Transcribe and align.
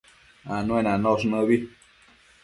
Anuenanosh 0.55 1.25
nëbi 1.27 1.57